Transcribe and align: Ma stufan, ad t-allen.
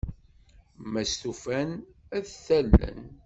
Ma 0.91 1.01
stufan, 1.11 1.69
ad 2.15 2.23
t-allen. 2.25 2.99